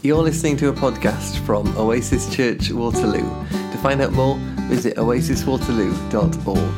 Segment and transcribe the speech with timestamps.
[0.00, 3.28] You're listening to a podcast from Oasis Church Waterloo.
[3.50, 4.36] To find out more,
[4.68, 6.74] visit oasiswaterloo.org.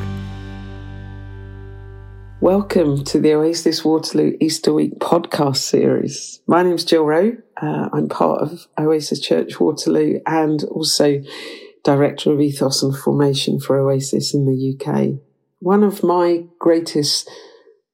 [2.41, 6.41] Welcome to the Oasis Waterloo Easter Week podcast series.
[6.47, 7.37] My name's Jill Rowe.
[7.61, 11.21] Uh, I'm part of Oasis Church Waterloo and also
[11.83, 15.21] Director of Ethos and Formation for Oasis in the UK.
[15.59, 17.29] One of my greatest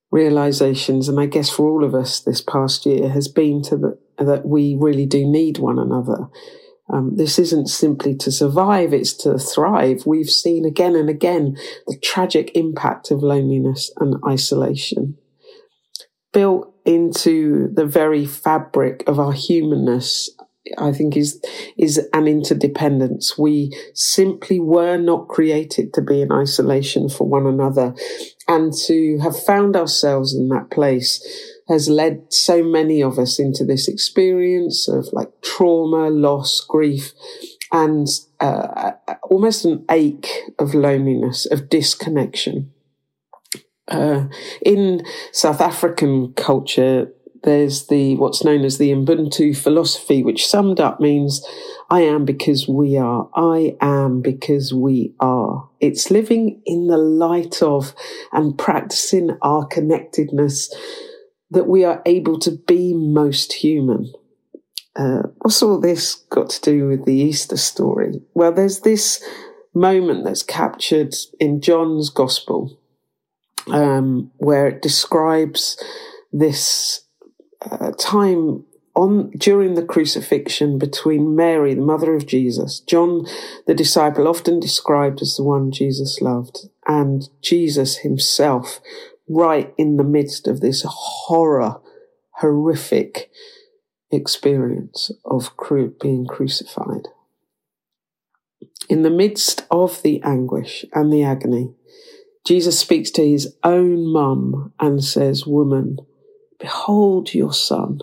[0.09, 3.99] realizations, and I guess for all of us this past year, has been to the,
[4.17, 6.27] that we really do need one another.
[6.89, 10.05] Um, this isn't simply to survive, it's to thrive.
[10.05, 15.17] We've seen again and again the tragic impact of loneliness and isolation.
[16.31, 20.29] Built into the very fabric of our humanness
[20.77, 21.41] I think is
[21.77, 23.37] is an interdependence.
[23.37, 27.93] We simply were not created to be in isolation for one another,
[28.47, 31.23] and to have found ourselves in that place
[31.67, 37.13] has led so many of us into this experience of like trauma, loss, grief,
[37.71, 38.07] and
[38.39, 38.91] uh,
[39.23, 42.71] almost an ache of loneliness, of disconnection.
[43.87, 44.25] Uh,
[44.65, 47.11] in South African culture,
[47.43, 51.45] there's the what's known as the Ubuntu philosophy, which summed up means
[51.89, 53.29] I am because we are.
[53.35, 55.69] I am because we are.
[55.79, 57.93] It's living in the light of
[58.33, 60.73] and practicing our connectedness
[61.51, 64.11] that we are able to be most human.
[64.95, 68.21] Uh, what's all this got to do with the Easter story?
[68.33, 69.23] Well, there's this
[69.73, 72.79] moment that's captured in John's Gospel
[73.67, 75.81] um, where it describes
[76.31, 77.01] this
[77.69, 83.25] uh, time on during the crucifixion between Mary, the mother of Jesus, John,
[83.67, 88.79] the disciple, often described as the one Jesus loved, and Jesus himself,
[89.29, 91.81] right in the midst of this horror,
[92.35, 93.29] horrific
[94.11, 95.51] experience of
[95.99, 97.07] being crucified.
[98.89, 101.73] In the midst of the anguish and the agony,
[102.45, 105.97] Jesus speaks to his own mum and says, Woman,
[106.59, 108.01] Behold your son.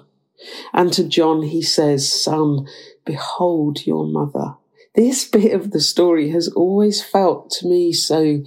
[0.72, 2.66] And to John, he says, Son,
[3.04, 4.56] behold your mother.
[4.94, 8.42] This bit of the story has always felt to me so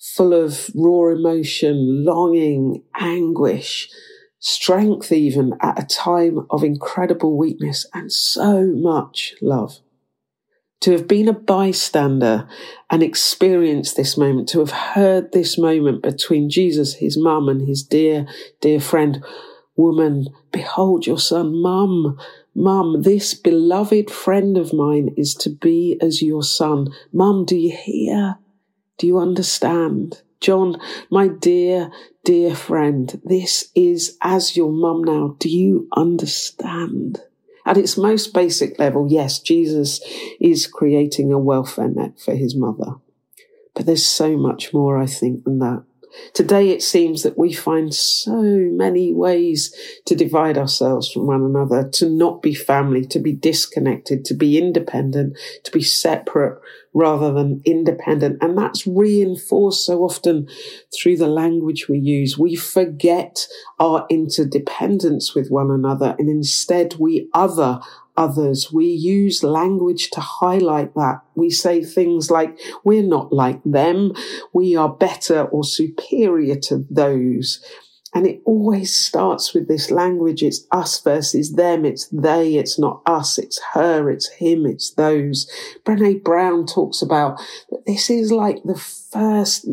[0.00, 3.90] full of raw emotion, longing, anguish,
[4.38, 9.80] strength, even at a time of incredible weakness and so much love.
[10.80, 12.48] To have been a bystander
[12.88, 17.82] and experienced this moment, to have heard this moment between Jesus, his mum, and his
[17.82, 18.26] dear,
[18.62, 19.22] dear friend,
[19.76, 22.18] woman, behold your son, mum,
[22.54, 26.88] mum, this beloved friend of mine is to be as your son.
[27.12, 28.38] Mum, do you hear?
[29.00, 30.20] Do you understand?
[30.42, 30.78] John,
[31.10, 31.90] my dear,
[32.22, 35.36] dear friend, this is as your mum now.
[35.38, 37.22] Do you understand?
[37.64, 40.02] At its most basic level, yes, Jesus
[40.38, 42.96] is creating a welfare net for his mother.
[43.74, 45.82] But there's so much more, I think, than that.
[46.34, 49.74] Today it seems that we find so many ways
[50.06, 54.58] to divide ourselves from one another, to not be family, to be disconnected, to be
[54.58, 56.60] independent, to be separate
[56.92, 58.38] rather than independent.
[58.40, 60.48] And that's reinforced so often
[60.94, 62.38] through the language we use.
[62.38, 63.46] We forget
[63.78, 67.80] our interdependence with one another and instead we other
[68.20, 68.70] others.
[68.70, 71.22] We use language to highlight that.
[71.34, 74.12] We say things like, we're not like them.
[74.52, 77.64] We are better or superior to those.
[78.12, 80.42] And it always starts with this language.
[80.42, 81.84] It's us versus them.
[81.84, 82.56] It's they.
[82.56, 83.38] It's not us.
[83.38, 84.10] It's her.
[84.10, 84.66] It's him.
[84.66, 85.48] It's those.
[85.84, 88.76] Brene Brown talks about that this is like the
[89.12, 89.66] first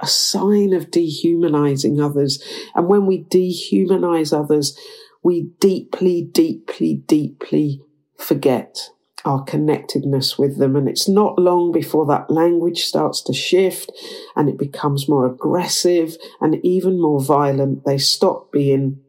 [0.00, 2.42] a sign of dehumanizing others.
[2.74, 4.76] And when we dehumanize others,
[5.22, 7.85] we deeply, deeply, deeply
[8.18, 8.90] forget
[9.26, 10.76] our connectedness with them.
[10.76, 13.90] And it's not long before that language starts to shift
[14.36, 17.84] and it becomes more aggressive and even more violent.
[17.84, 19.00] They stop being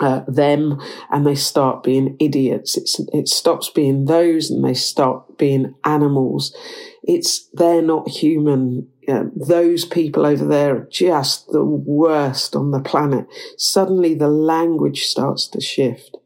[0.00, 2.76] uh, them and they start being idiots.
[2.76, 6.56] It's, it stops being those and they start being animals.
[7.02, 8.88] It's, they're not human.
[9.08, 13.26] Uh, those people over there are just the worst on the planet.
[13.58, 16.16] Suddenly the language starts to shift.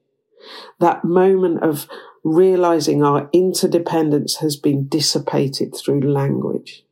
[0.81, 1.87] That moment of
[2.25, 6.85] realizing our interdependence has been dissipated through language.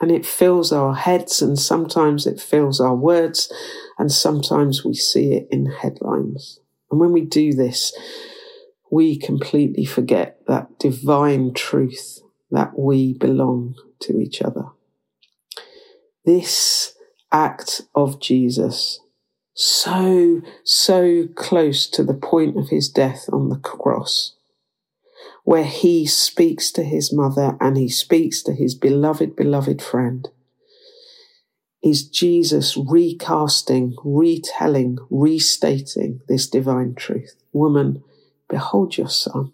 [0.00, 3.52] And it fills our heads, and sometimes it fills our words,
[3.98, 6.60] and sometimes we see it in headlines.
[6.90, 7.92] And when we do this,
[8.90, 14.66] we completely forget that divine truth that we belong to each other.
[16.24, 16.94] This
[17.32, 19.00] act of Jesus
[19.58, 24.36] so, so close to the point of his death on the cross,
[25.42, 30.28] where he speaks to his mother and he speaks to his beloved, beloved friend,
[31.82, 37.34] is Jesus recasting, retelling, restating this divine truth.
[37.52, 38.04] Woman,
[38.48, 39.52] behold your son.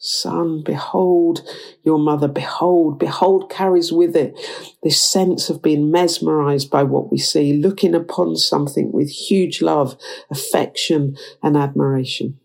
[0.00, 1.42] Son, behold
[1.82, 4.38] your mother, behold, behold carries with it
[4.82, 9.96] this sense of being mesmerized by what we see, looking upon something with huge love,
[10.30, 12.37] affection, and admiration.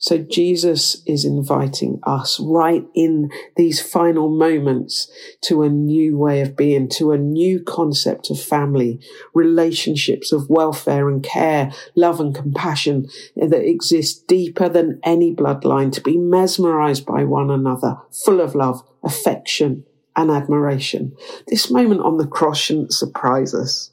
[0.00, 5.12] So Jesus is inviting us right in these final moments
[5.42, 8.98] to a new way of being, to a new concept of family,
[9.34, 16.00] relationships of welfare and care, love and compassion that exist deeper than any bloodline, to
[16.00, 19.84] be mesmerized by one another, full of love, affection,
[20.16, 21.14] and admiration.
[21.46, 23.89] This moment on the cross shouldn't surprise us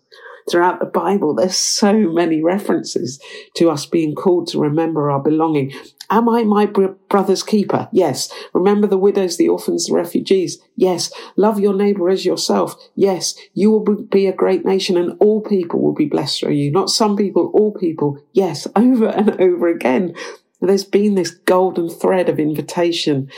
[0.50, 3.20] throughout the Bible, there's so many references
[3.56, 5.74] to us being called to remember our belonging.
[6.10, 6.66] Am I my
[7.10, 7.90] brother's keeper?
[7.92, 8.32] Yes.
[8.54, 10.58] Remember the widows, the orphans, the refugees?
[10.76, 11.12] Yes.
[11.36, 12.76] Love your neighbor as yourself?
[12.96, 13.36] Yes.
[13.54, 16.72] You will be a great nation and all people will be blessed through you.
[16.72, 18.24] Not some people, all people.
[18.32, 18.68] Yes.
[18.76, 20.14] Over and over again.
[20.62, 23.30] There's been this golden thread of invitation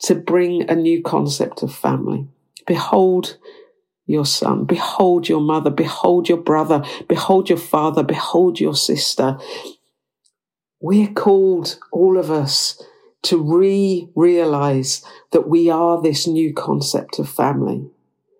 [0.00, 2.26] to bring a new concept of family.
[2.66, 3.38] Behold,
[4.10, 4.64] your son.
[4.64, 5.70] Behold your mother.
[5.70, 6.84] Behold your brother.
[7.08, 8.02] Behold your father.
[8.02, 9.38] Behold your sister.
[10.80, 12.82] We're called, all of us,
[13.22, 17.90] to re realize that we are this new concept of family.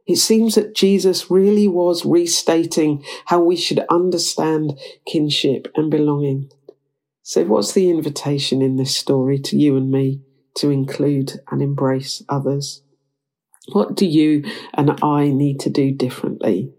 [0.06, 6.50] It seems that Jesus really was restating how we should understand kinship and belonging.
[7.22, 10.22] So, what's the invitation in this story to you and me
[10.56, 12.82] to include and embrace others?
[13.72, 14.44] What do you
[14.75, 16.72] and I need to do differently?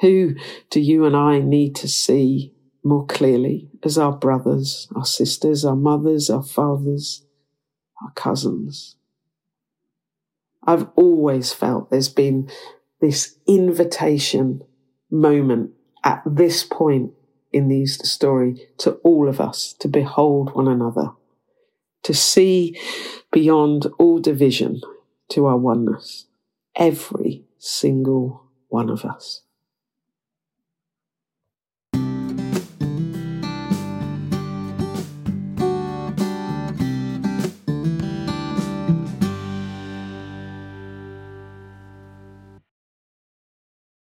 [0.00, 0.34] Who
[0.70, 5.76] do you and I need to see more clearly as our brothers, our sisters, our
[5.76, 7.24] mothers, our fathers,
[8.02, 8.96] our cousins?
[10.64, 12.50] I've always felt there's been
[13.00, 14.62] this invitation
[15.10, 15.72] moment
[16.04, 17.12] at this point
[17.52, 21.10] in the Easter story to all of us to behold one another,
[22.04, 22.80] to see
[23.30, 24.80] beyond all division
[25.32, 26.26] to our oneness.
[26.76, 29.42] Every single one of us.